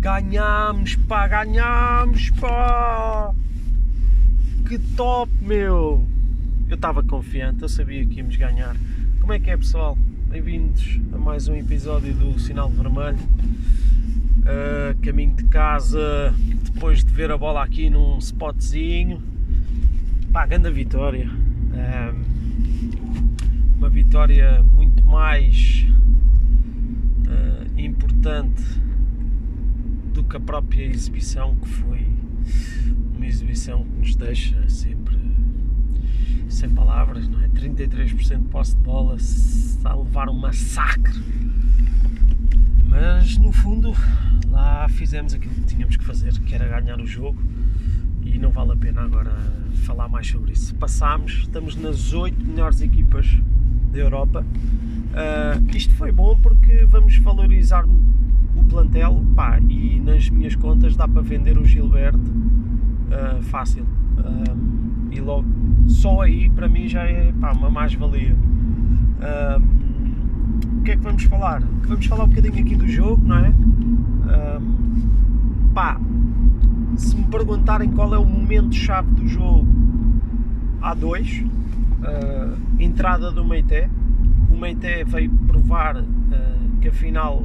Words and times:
Ganhámos, 0.00 0.94
pá, 0.94 1.26
ganhámos, 1.26 2.30
pá! 2.30 3.34
Que 4.68 4.78
top, 4.78 5.28
meu! 5.42 6.06
Eu 6.68 6.76
estava 6.76 7.02
confiante, 7.02 7.62
eu 7.62 7.68
sabia 7.68 8.06
que 8.06 8.18
íamos 8.18 8.36
ganhar. 8.36 8.76
Como 9.20 9.32
é 9.32 9.40
que 9.40 9.50
é, 9.50 9.56
pessoal? 9.56 9.98
Bem-vindos 10.30 11.00
a 11.12 11.18
mais 11.18 11.48
um 11.48 11.56
episódio 11.56 12.14
do 12.14 12.38
Sinal 12.38 12.70
Vermelho. 12.70 13.18
Uh, 13.18 14.96
caminho 15.02 15.34
de 15.34 15.42
casa, 15.46 16.32
depois 16.62 17.04
de 17.04 17.12
ver 17.12 17.32
a 17.32 17.36
bola 17.36 17.64
aqui 17.64 17.90
num 17.90 18.18
spotzinho. 18.18 19.20
Pá, 20.32 20.46
grande 20.46 20.70
vitória. 20.70 21.28
Uh, 21.28 22.14
uma 23.76 23.88
vitória 23.88 24.62
muito 24.62 25.04
mais 25.04 25.84
uh, 27.26 27.80
importante 27.80 28.62
que 30.28 30.36
a 30.36 30.40
própria 30.40 30.84
exibição, 30.84 31.56
que 31.56 31.68
foi 31.68 32.06
uma 33.16 33.26
exibição 33.26 33.84
que 33.84 33.98
nos 33.98 34.14
deixa 34.14 34.68
sempre 34.68 35.18
sem 36.48 36.68
palavras, 36.70 37.28
não 37.28 37.42
é? 37.42 37.48
33% 37.48 38.38
de 38.38 38.48
posse 38.48 38.76
de 38.76 38.82
bola 38.82 39.16
a 39.84 39.94
levar 39.94 40.28
um 40.28 40.34
massacre. 40.34 41.22
Mas 42.88 43.36
no 43.38 43.52
fundo 43.52 43.92
lá 44.50 44.88
fizemos 44.88 45.34
aquilo 45.34 45.54
que 45.54 45.62
tínhamos 45.62 45.96
que 45.96 46.04
fazer, 46.04 46.32
que 46.40 46.54
era 46.54 46.80
ganhar 46.80 47.00
o 47.00 47.06
jogo 47.06 47.40
e 48.22 48.38
não 48.38 48.50
vale 48.50 48.72
a 48.72 48.76
pena 48.76 49.02
agora 49.02 49.32
falar 49.84 50.08
mais 50.08 50.26
sobre 50.26 50.52
isso. 50.52 50.74
Passámos, 50.74 51.32
estamos 51.42 51.76
nas 51.76 52.12
8 52.12 52.44
melhores 52.44 52.80
equipas 52.80 53.26
da 53.92 53.98
Europa. 53.98 54.44
Uh, 54.44 55.76
isto 55.76 55.94
foi 55.94 56.12
bom 56.12 56.38
porque 56.40 56.84
vamos 56.84 57.16
valorizar 57.18 57.86
o 58.60 58.64
plantel 58.64 59.24
pá, 59.34 59.58
e 59.68 60.00
nas 60.00 60.28
minhas 60.30 60.54
contas 60.54 60.96
dá 60.96 61.06
para 61.06 61.22
vender 61.22 61.58
o 61.58 61.64
Gilberto 61.64 62.18
uh, 62.18 63.42
fácil. 63.42 63.84
Uh, 63.84 65.08
e 65.10 65.20
logo 65.20 65.46
só 65.86 66.22
aí 66.22 66.50
para 66.50 66.68
mim 66.68 66.88
já 66.88 67.02
é 67.02 67.32
pá, 67.40 67.52
uma 67.52 67.70
mais-valia. 67.70 68.36
o 70.78 70.82
que 70.82 70.92
é 70.92 70.96
que 70.96 71.02
vamos 71.02 71.22
falar? 71.24 71.62
Vamos 71.86 72.06
falar 72.06 72.24
um 72.24 72.28
bocadinho 72.28 72.60
aqui 72.60 72.76
do 72.76 72.88
jogo, 72.88 73.26
não 73.26 73.36
é? 73.38 73.52
pá, 75.74 76.00
se 76.96 77.16
me 77.16 77.24
perguntarem 77.24 77.90
qual 77.90 78.12
é 78.14 78.18
o 78.18 78.24
momento-chave 78.24 79.10
do 79.12 79.28
jogo, 79.28 79.66
há 80.82 80.92
dois. 80.94 81.44
entrada 82.78 83.30
do 83.30 83.44
Meité. 83.44 83.88
O 84.50 84.56
Meité 84.56 85.04
veio 85.04 85.30
provar 85.46 86.04
que 86.80 86.88
afinal 86.88 87.44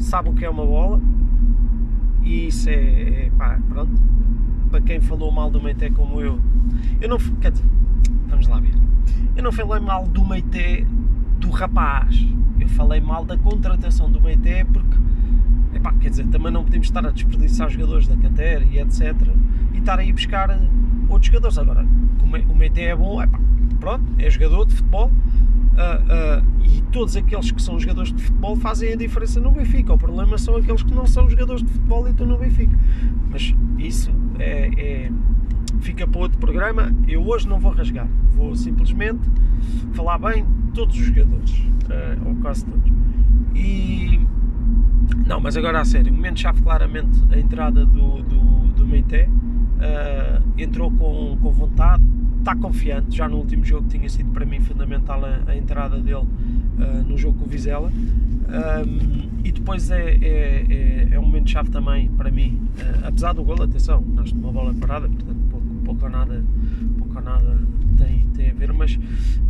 sabe 0.00 0.30
o 0.30 0.34
que 0.34 0.44
é 0.44 0.50
uma 0.50 0.64
bola 0.64 1.00
e 2.22 2.46
isso 2.46 2.68
é, 2.68 2.74
é 3.26 3.30
pá, 3.36 3.58
pronto. 3.68 3.92
Para 4.70 4.80
quem 4.80 5.00
falou 5.00 5.32
mal 5.32 5.50
do 5.50 5.60
Meité 5.60 5.90
como 5.90 6.20
eu, 6.20 6.38
eu 7.00 7.08
não. 7.08 7.18
Quer 7.40 7.52
dizer, 7.52 7.64
vamos 8.28 8.46
lá 8.46 8.60
ver. 8.60 8.74
Eu 9.36 9.42
não 9.42 9.52
falei 9.52 9.80
mal 9.80 10.06
do 10.06 10.24
Meité 10.24 10.86
do 11.38 11.50
rapaz. 11.50 12.26
Eu 12.58 12.68
falei 12.68 13.00
mal 13.00 13.24
da 13.24 13.36
contratação 13.36 14.10
do 14.10 14.20
Meité 14.20 14.64
porque, 14.64 14.96
epá, 15.74 15.92
quer 15.94 16.10
dizer, 16.10 16.26
também 16.28 16.52
não 16.52 16.62
podemos 16.62 16.86
estar 16.86 17.04
a 17.04 17.10
desperdiçar 17.10 17.70
jogadores 17.70 18.06
da 18.06 18.16
cantera 18.16 18.64
e 18.64 18.78
etc. 18.78 19.14
E 19.72 19.78
estar 19.78 19.98
aí 19.98 20.12
buscar 20.12 20.50
outros 21.08 21.26
jogadores. 21.26 21.58
Agora, 21.58 21.86
o 22.48 22.54
Meité 22.54 22.82
é 22.82 22.96
bom, 22.96 23.20
epá, 23.20 23.40
pronto, 23.80 24.04
é 24.18 24.30
jogador 24.30 24.66
de 24.66 24.74
futebol 24.74 25.10
Uh, 25.80 26.44
e 26.64 26.82
todos 26.92 27.16
aqueles 27.16 27.50
que 27.50 27.62
são 27.62 27.80
jogadores 27.80 28.12
de 28.12 28.22
futebol 28.22 28.54
fazem 28.56 28.92
a 28.92 28.96
diferença 28.96 29.40
no 29.40 29.50
Benfica. 29.50 29.94
O 29.94 29.98
problema 29.98 30.36
são 30.36 30.56
aqueles 30.56 30.82
que 30.82 30.92
não 30.92 31.06
são 31.06 31.28
jogadores 31.28 31.62
de 31.62 31.70
futebol 31.70 32.06
e 32.06 32.10
estão 32.10 32.26
no 32.26 32.36
Benfica. 32.36 32.78
Mas 33.30 33.54
isso 33.78 34.10
é, 34.38 34.70
é, 34.76 35.10
fica 35.80 36.06
para 36.06 36.20
outro 36.20 36.38
programa. 36.38 36.94
Eu 37.08 37.26
hoje 37.26 37.48
não 37.48 37.58
vou 37.58 37.72
rasgar, 37.72 38.08
vou 38.34 38.54
simplesmente 38.54 39.20
falar 39.92 40.18
bem 40.18 40.44
todos 40.74 40.98
os 40.98 41.06
jogadores, 41.06 41.50
uh, 41.58 42.28
ou 42.28 42.34
quase 42.36 42.64
todos. 42.64 42.92
E 43.54 44.20
não, 45.26 45.40
mas 45.40 45.56
agora 45.56 45.80
a 45.80 45.84
sério, 45.84 46.12
o 46.12 46.14
momento-chave 46.14 46.62
claramente 46.62 47.18
a 47.30 47.38
entrada 47.38 47.86
do, 47.86 48.22
do, 48.22 48.40
do 48.74 48.86
Meité. 48.86 49.28
Uh, 49.28 50.42
entrou 50.58 50.90
com, 50.90 51.38
com 51.40 51.50
vontade, 51.50 52.04
está 52.40 52.56
confiante. 52.56 53.16
Já 53.16 53.28
no 53.28 53.36
último 53.36 53.64
jogo 53.64 53.88
tinha 53.88 54.08
sido 54.08 54.30
para 54.32 54.44
mim 54.44 54.60
fundamental 54.60 55.24
a, 55.24 55.50
a 55.50 55.56
entrada 55.56 55.98
dele 55.98 56.16
uh, 56.16 57.02
no 57.06 57.16
jogo 57.16 57.38
com 57.38 57.44
o 57.44 57.48
Vizela. 57.48 57.90
Um, 57.90 59.30
e 59.44 59.52
depois 59.52 59.90
é, 59.90 60.16
é, 60.16 60.66
é, 60.68 61.08
é 61.12 61.18
um 61.18 61.22
momento-chave 61.22 61.70
também 61.70 62.08
para 62.08 62.30
mim, 62.30 62.60
uh, 62.78 63.06
apesar 63.06 63.32
do 63.32 63.44
gol, 63.44 63.62
atenção, 63.62 64.00
nós 64.00 64.32
uma 64.32 64.50
bola 64.50 64.74
parada, 64.74 65.08
portanto 65.08 65.38
pouco, 65.50 65.66
pouco 65.84 66.04
ou 66.04 66.10
nada, 66.10 66.44
pouco 66.98 67.16
ou 67.16 67.22
nada 67.22 67.58
tem, 67.96 68.26
tem 68.34 68.50
a 68.50 68.54
ver, 68.54 68.72
mas 68.72 68.98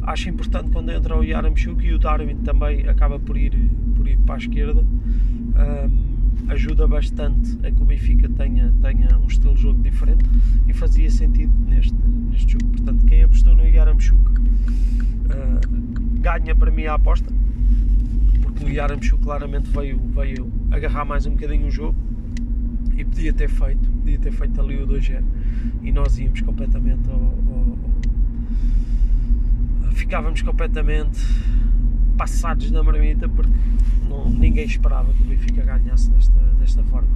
acho 0.03 0.28
importante 0.28 0.71
quando 0.71 0.91
entra 0.91 1.17
o 1.17 1.25
Yaramchuk 1.25 1.84
e 1.84 1.93
o 1.93 1.99
Darwin 1.99 2.37
também 2.37 2.87
acaba 2.89 3.19
por 3.19 3.37
ir, 3.37 3.53
por 3.97 4.07
ir 4.07 4.19
para 4.19 4.34
a 4.34 4.39
esquerda. 4.39 4.81
Um, 4.83 6.09
ajuda 6.50 6.87
bastante 6.87 7.59
a 7.65 7.71
que 7.71 7.81
o 7.81 7.84
Benfica 7.84 8.28
tenha, 8.28 8.72
tenha 8.83 9.16
um 9.19 9.27
estilo 9.27 9.55
de 9.55 9.62
jogo 9.62 9.83
diferente 9.83 10.25
e 10.66 10.72
fazia 10.72 11.09
sentido 11.11 11.53
neste, 11.69 11.94
neste 12.31 12.53
jogo. 12.53 12.66
Portanto, 12.66 13.06
quem 13.06 13.22
apostou 13.22 13.55
no 13.55 13.65
Yaramchuk 13.65 14.21
uh, 14.21 14.41
ganha 16.21 16.55
para 16.55 16.71
mim 16.71 16.87
a 16.87 16.94
aposta, 16.94 17.33
porque 18.43 18.65
o 18.65 18.69
Yaramchuk 18.69 19.22
claramente 19.22 19.71
veio, 19.71 19.99
veio 20.09 20.53
agarrar 20.71 21.05
mais 21.05 21.25
um 21.25 21.31
bocadinho 21.33 21.69
o 21.69 21.71
jogo 21.71 21.97
e 22.97 23.05
podia 23.05 23.33
ter 23.33 23.49
feito, 23.49 23.89
podia 23.89 24.19
ter 24.19 24.33
feito 24.33 24.60
ali 24.60 24.77
o 24.83 24.87
2-0 24.87 25.22
e 25.83 25.93
nós 25.93 26.19
íamos 26.19 26.41
completamente 26.41 27.09
ao, 27.09 27.15
ao, 27.15 27.78
ao, 29.87 29.93
ficávamos 29.93 30.43
completamente 30.43 31.21
passados 32.21 32.71
na 32.71 32.83
marmita 32.83 33.27
porque 33.31 33.51
não, 34.07 34.29
ninguém 34.29 34.67
esperava 34.67 35.11
que 35.11 35.23
o 35.23 35.25
Benfica 35.25 35.63
ganhasse 35.63 36.11
desta, 36.11 36.39
desta 36.59 36.83
forma. 36.83 37.09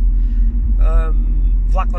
Um, 0.79 1.45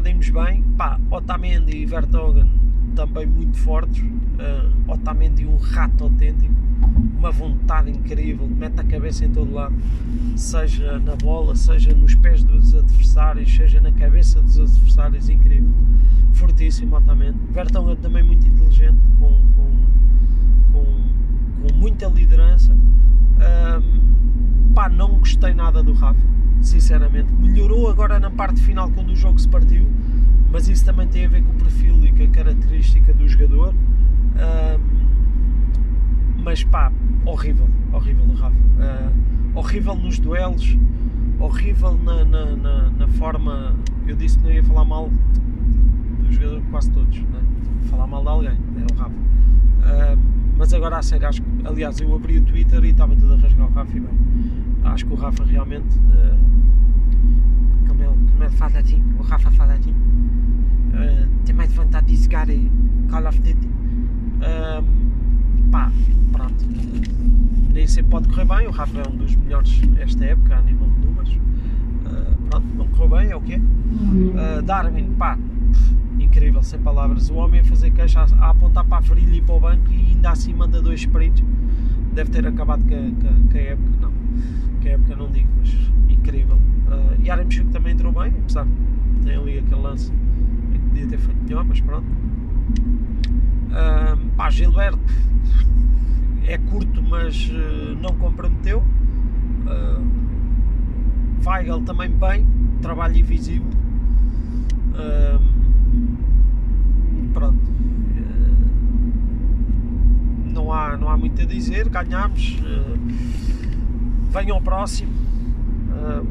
Dimos 0.01 0.29
bem, 0.29 0.63
pá, 0.75 0.99
Otamendi 1.11 1.77
e 1.77 1.85
Vertogen 1.85 2.49
também 2.95 3.27
muito 3.27 3.57
fortes. 3.57 4.01
Uh, 4.01 4.91
Otamendi 4.91 5.45
um 5.45 5.55
rato 5.57 6.05
autêntico, 6.05 6.51
uma 7.19 7.29
vontade 7.29 7.91
incrível, 7.91 8.47
mete 8.47 8.79
a 8.79 8.83
cabeça 8.83 9.25
em 9.25 9.29
todo 9.29 9.53
lado, 9.53 9.75
seja 10.35 10.97
na 10.97 11.15
bola, 11.15 11.55
seja 11.55 11.93
nos 11.93 12.15
pés 12.15 12.43
dos 12.43 12.73
adversários, 12.73 13.53
seja 13.53 13.79
na 13.81 13.91
cabeça 13.91 14.41
dos 14.41 14.59
adversários, 14.59 15.29
incrível. 15.29 15.69
Fortíssimo 16.33 16.95
Otamendi. 16.95 17.37
Vertonghen 17.51 17.97
também 17.97 18.23
muito 18.23 18.47
inteligente, 18.47 18.97
com, 19.19 19.39
com, 19.55 19.69
com, 20.73 20.85
com 21.65 21.75
muita 21.75 22.07
liderança. 22.07 22.73
Um, 22.73 24.73
pá, 24.73 24.89
não 24.89 25.19
gostei 25.19 25.53
nada 25.53 25.81
do 25.81 25.93
Rafa, 25.93 26.19
sinceramente. 26.61 27.31
Melhorou 27.33 27.89
agora 27.89 28.19
na 28.19 28.29
parte 28.29 28.61
final 28.61 28.91
quando 28.91 29.11
o 29.11 29.15
jogo 29.15 29.39
se 29.39 29.47
partiu, 29.47 29.87
mas 30.51 30.67
isso 30.67 30.83
também 30.85 31.07
tem 31.07 31.25
a 31.25 31.29
ver 31.29 31.43
com 31.43 31.51
o 31.51 31.55
perfil 31.55 32.05
e 32.05 32.11
com 32.11 32.23
a 32.23 32.27
característica 32.27 33.13
do 33.13 33.27
jogador. 33.27 33.73
Um, 34.35 34.95
mas 36.43 36.63
pá, 36.63 36.91
horrível, 37.25 37.67
horrível 37.91 38.25
o 38.25 38.33
Rafa. 38.33 38.55
Uh, 38.55 39.57
horrível 39.57 39.95
nos 39.95 40.19
duelos, 40.19 40.77
horrível 41.39 41.97
na, 42.03 42.23
na, 42.23 42.45
na, 42.55 42.89
na, 42.91 43.07
forma. 43.07 43.75
Eu 44.05 44.15
disse 44.15 44.37
que 44.37 44.43
não 44.43 44.51
ia 44.51 44.63
falar 44.63 44.85
mal 44.85 45.09
do 46.19 46.31
jogador 46.31 46.61
quase 46.69 46.91
todos, 46.91 47.19
né? 47.19 47.41
falar 47.89 48.07
mal 48.07 48.21
de 48.21 48.29
alguém, 48.29 48.57
era 48.77 48.93
o 48.93 48.97
Rafa. 48.97 49.15
Uh, 49.15 50.34
mas 50.57 50.73
agora 50.73 50.97
a 50.97 51.01
sério, 51.01 51.27
acho 51.27 51.41
que, 51.41 51.67
aliás, 51.67 51.99
eu 51.99 52.13
abri 52.15 52.37
o 52.37 52.41
Twitter 52.41 52.83
e 52.83 52.89
estava 52.89 53.15
tudo 53.15 53.33
a 53.33 53.37
rasgar 53.37 53.67
o 53.67 53.73
Rafa 53.73 53.97
e 53.97 53.99
bem. 53.99 54.17
Acho 54.83 55.05
que 55.05 55.13
o 55.13 55.15
Rafa 55.15 55.43
realmente. 55.43 55.97
Uh, 55.97 56.37
como, 57.87 58.03
ele, 58.03 58.13
como 58.31 58.43
ele 58.43 58.49
fala 58.51 58.79
assim, 58.79 59.03
o 59.19 59.23
Rafa 59.23 59.51
fala 59.51 59.73
assim, 59.73 59.91
uh, 59.91 61.27
tem 61.45 61.55
mais 61.55 61.73
vontade 61.73 62.07
de 62.07 62.23
jogar 62.23 62.47
Call 63.09 63.27
of 63.27 63.39
Duty. 63.39 63.67
Uh, 63.67 64.83
pá, 65.71 65.91
pronto. 66.31 66.65
Nem 67.73 67.87
sempre 67.87 68.11
pode 68.11 68.29
correr 68.29 68.45
bem, 68.45 68.67
o 68.67 68.71
Rafa 68.71 68.99
é 68.99 69.09
um 69.09 69.17
dos 69.17 69.35
melhores 69.35 69.81
esta 69.99 70.25
época 70.25 70.55
a 70.55 70.61
nível 70.61 70.87
de 70.87 70.99
números. 71.05 71.33
Uh, 71.33 72.35
pronto, 72.49 72.67
não 72.77 72.87
correu 72.87 73.17
bem, 73.17 73.31
é 73.31 73.35
o 73.35 73.41
quê? 73.41 73.57
Uh, 73.57 74.61
Darwin, 74.61 75.11
pá, 75.17 75.37
incrível, 76.19 76.61
sem 76.63 76.79
palavras. 76.79 77.29
O 77.29 77.35
homem 77.35 77.61
a 77.61 77.63
fazer 77.63 77.91
queixa, 77.91 78.25
a, 78.39 78.49
apontar 78.49 78.85
para 78.85 78.97
a 78.97 79.01
virilha 79.01 79.35
e 79.35 79.41
para 79.41 79.55
o 79.55 79.59
banco 79.59 79.91
e 79.91 80.11
ainda 80.11 80.31
assim 80.31 80.53
manda 80.53 80.81
dois 80.81 81.01
sprints. 81.01 81.43
Deve 82.13 82.31
ter 82.31 82.47
acabado 82.47 82.83
com 82.85 82.93
a, 82.93 82.97
época, 83.59 83.89
não. 84.01 84.11
Com 84.81 84.87
a 84.87 84.91
época 84.91 85.15
não 85.15 85.29
digo, 85.31 85.49
mas 85.57 85.73
incrível. 86.09 86.55
Uh, 86.55 87.21
e 87.21 87.29
Aramchuk 87.29 87.69
também 87.71 87.93
entrou 87.93 88.11
bem, 88.11 88.33
apesar 88.39 88.65
de 88.65 89.25
ter 89.25 89.37
ali 89.37 89.57
aquele 89.59 89.81
lance 89.81 90.11
que 90.71 90.79
podia 90.79 91.07
ter 91.07 91.17
feito 91.17 91.43
melhor, 91.43 91.65
mas 91.65 91.81
pronto. 91.81 92.07
Uh, 93.67 94.17
pá, 94.37 94.49
Gilberto 94.49 94.99
é 96.47 96.57
curto, 96.57 97.01
mas 97.01 97.49
uh, 97.49 97.97
não 98.01 98.15
comprometeu. 98.15 98.79
Uh, 99.65 100.15
Weigel 101.45 101.81
também 101.81 102.09
bem, 102.09 102.45
trabalho 102.81 103.17
invisível. 103.17 103.67
Pronto. 107.35 107.59
Uh, 107.59 108.55
não, 110.53 110.71
há, 110.71 110.97
não 110.97 111.09
há 111.09 111.17
muito 111.17 111.41
a 111.41 111.45
dizer, 111.45 111.89
ganhámos. 111.89 112.57
Uh, 112.61 112.97
venham 114.31 114.55
ao 114.55 114.61
próximo. 114.61 115.11
Uh, 115.91 116.25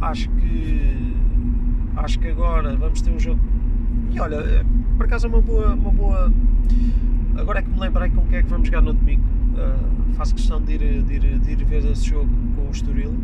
acho 0.00 0.28
que 0.30 1.14
acho 1.96 2.18
que 2.18 2.28
agora 2.28 2.76
vamos 2.76 3.00
ter 3.00 3.10
um 3.10 3.18
jogo. 3.18 3.40
E 4.12 4.20
olha, 4.20 4.66
por 4.96 5.06
acaso 5.06 5.26
é 5.26 5.30
uma 5.30 5.40
boa, 5.40 5.74
uma 5.74 5.90
boa. 5.90 6.32
Agora 7.36 7.60
é 7.60 7.62
que 7.62 7.70
me 7.70 7.78
lembrei 7.78 8.10
com 8.10 8.26
quem 8.26 8.38
é 8.38 8.42
que 8.42 8.48
vamos 8.48 8.66
jogar 8.66 8.82
no 8.82 8.92
domingo. 8.92 9.35
Uh, 9.56 10.14
faço 10.16 10.34
questão 10.34 10.60
de 10.60 10.74
ir, 10.74 11.02
de, 11.02 11.14
ir, 11.14 11.38
de 11.38 11.52
ir 11.52 11.64
ver 11.64 11.84
esse 11.90 12.06
jogo 12.06 12.28
com 12.54 12.68
o 12.68 12.70
Estoril. 12.70 13.14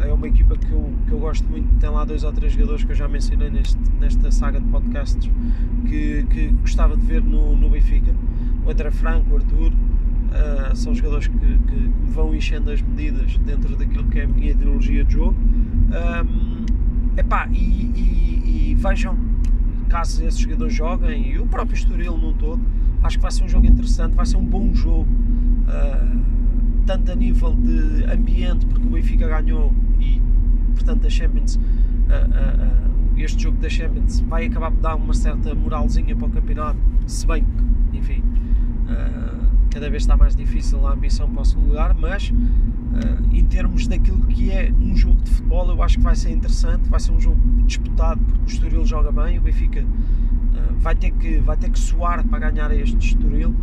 É 0.00 0.12
uma 0.12 0.28
equipa 0.28 0.56
que 0.56 0.70
eu, 0.70 0.92
que 1.06 1.12
eu 1.12 1.18
gosto 1.18 1.46
muito, 1.48 1.68
tem 1.78 1.90
lá 1.90 2.04
dois 2.04 2.24
ou 2.24 2.32
três 2.32 2.52
jogadores 2.52 2.84
que 2.84 2.92
eu 2.92 2.96
já 2.96 3.08
mencionei 3.08 3.50
neste, 3.50 3.78
nesta 3.98 4.30
saga 4.30 4.60
de 4.60 4.66
podcasts 4.68 5.30
que, 5.86 6.22
que 6.30 6.48
gostava 6.62 6.96
de 6.96 7.04
ver 7.04 7.22
no, 7.22 7.56
no 7.56 7.68
Benfica. 7.68 8.14
O 8.64 8.70
André 8.70 8.90
Franco, 8.90 9.34
o 9.34 9.36
Arthur, 9.36 9.72
uh, 9.72 10.76
são 10.76 10.94
jogadores 10.94 11.28
que, 11.28 11.38
que, 11.38 11.74
me 11.74 12.10
vão 12.10 12.34
enchendo 12.34 12.70
as 12.70 12.80
medidas 12.80 13.36
dentro 13.38 13.76
daquilo 13.76 14.04
que 14.04 14.20
é 14.20 14.24
a 14.24 14.28
minha 14.28 14.50
ideologia 14.50 15.04
de 15.04 15.12
jogo. 15.14 15.36
Um, 15.38 16.64
epá, 17.18 17.48
e, 17.52 17.56
e, 17.56 18.70
e 18.70 18.74
vejam, 18.74 19.18
caso 19.88 20.24
esses 20.24 20.40
jogadores 20.40 20.74
joguem, 20.74 21.32
e 21.32 21.38
o 21.38 21.46
próprio 21.46 21.74
Estoril 21.74 22.16
num 22.16 22.32
todo, 22.34 22.60
acho 23.02 23.16
que 23.16 23.22
vai 23.22 23.30
ser 23.30 23.44
um 23.44 23.48
jogo 23.48 23.66
interessante, 23.66 24.14
vai 24.14 24.26
ser 24.26 24.36
um 24.36 24.44
bom 24.44 24.74
jogo. 24.74 25.08
Uh, 25.68 26.20
tanto 26.86 27.12
a 27.12 27.14
nível 27.14 27.54
de 27.54 28.04
ambiente, 28.04 28.66
porque 28.66 28.84
o 28.84 28.90
Benfica 28.90 29.28
ganhou 29.28 29.72
e, 30.00 30.20
portanto, 30.74 31.06
a 31.06 31.10
Champions, 31.10 31.54
uh, 31.56 31.58
uh, 31.58 33.18
este 33.18 33.42
jogo 33.42 33.58
da 33.58 33.68
Champions 33.68 34.20
vai 34.20 34.46
acabar 34.46 34.72
por 34.72 34.80
dar 34.80 34.96
uma 34.96 35.14
certa 35.14 35.54
moralzinha 35.54 36.16
para 36.16 36.26
o 36.26 36.30
campeonato, 36.30 36.78
se 37.06 37.26
bem 37.26 37.44
que, 37.92 37.98
enfim, 37.98 38.24
cada 39.70 39.88
vez 39.88 40.02
está 40.02 40.16
mais 40.16 40.34
difícil 40.34 40.84
a 40.86 40.94
ambição 40.94 41.30
para 41.30 41.42
o 41.42 41.44
segundo 41.44 41.68
lugar, 41.68 41.94
mas 41.94 42.32
em 43.30 43.44
termos 43.44 43.86
daquilo 43.86 44.18
que 44.26 44.50
é 44.50 44.72
um 44.80 44.96
jogo 44.96 45.20
de 45.20 45.30
futebol, 45.30 45.68
eu 45.68 45.82
acho 45.82 45.98
que 45.98 46.02
vai 46.02 46.16
ser 46.16 46.30
interessante, 46.30 46.88
vai 46.88 46.98
ser 46.98 47.12
um 47.12 47.20
jogo 47.20 47.38
disputado, 47.66 48.20
porque 48.24 48.40
o 48.40 48.46
Estoril 48.46 48.84
joga 48.84 49.12
bem, 49.12 49.38
o 49.38 49.42
Benfica 49.42 49.84
vai 50.78 50.94
ter 50.94 51.10
que, 51.10 51.38
vai 51.38 51.56
ter 51.56 51.70
que 51.70 51.78
suar 51.78 52.24
para 52.26 52.50
ganhar 52.50 52.70
este 52.72 52.98
Estoril. 52.98 53.54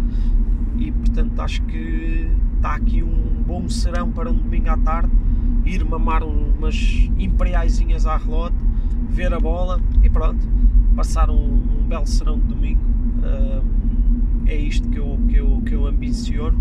E 0.77 0.91
portanto 0.91 1.39
acho 1.41 1.61
que 1.63 2.29
está 2.55 2.75
aqui 2.75 3.01
um 3.01 3.43
bom 3.45 3.67
serão 3.69 4.11
para 4.11 4.29
um 4.29 4.35
domingo 4.35 4.69
à 4.69 4.77
tarde, 4.77 5.11
ir 5.65 5.83
mamar 5.83 6.23
umas 6.23 7.09
imperiaisinhas 7.17 8.05
à 8.05 8.17
relote, 8.17 8.55
ver 9.09 9.33
a 9.33 9.39
bola 9.39 9.81
e 10.03 10.09
pronto, 10.09 10.47
passar 10.95 11.29
um, 11.29 11.53
um 11.53 11.87
belo 11.87 12.05
serão 12.05 12.37
de 12.39 12.45
domingo. 12.45 12.81
É 14.45 14.55
isto 14.55 14.87
que 14.89 14.97
eu, 14.97 15.19
que, 15.27 15.35
eu, 15.35 15.61
que 15.65 15.73
eu 15.73 15.87
ambiciono 15.87 16.57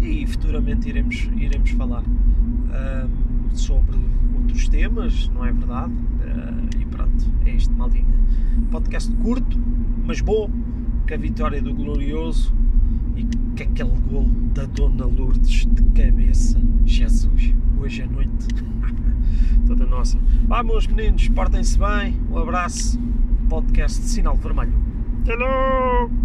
e 0.00 0.26
futuramente 0.26 0.88
iremos, 0.88 1.28
iremos 1.36 1.70
falar 1.70 2.02
uh, 2.02 3.56
sobre 3.56 3.98
outros 4.34 4.68
temas, 4.68 5.28
não 5.28 5.44
é 5.44 5.52
verdade? 5.52 5.92
Uh, 5.92 6.80
e 6.80 6.84
pronto, 6.86 7.26
é 7.44 7.50
isto, 7.50 7.72
maldinha. 7.74 8.06
Podcast 8.70 9.14
curto, 9.16 9.58
mas 10.04 10.20
bom, 10.20 10.50
que 11.06 11.14
a 11.14 11.18
vitória 11.18 11.60
do 11.60 11.74
Glorioso 11.74 12.54
e 13.16 13.24
que 13.54 13.62
aquele 13.62 13.98
gol 14.08 14.28
da 14.54 14.64
Dona 14.64 15.04
Lourdes 15.04 15.66
de 15.66 15.82
cabeça, 16.00 16.60
Jesus, 16.86 17.54
hoje 17.78 18.02
à 18.02 18.06
noite, 18.06 18.48
toda 19.66 19.86
nossa. 19.86 20.18
Vá, 20.46 20.62
meus 20.62 20.86
meninos, 20.86 21.28
portem-se 21.28 21.78
bem, 21.78 22.18
um 22.30 22.38
abraço, 22.38 22.98
podcast 23.48 24.00
Sinal 24.02 24.36
Vermelho. 24.36 24.72
Hello! 25.26 26.20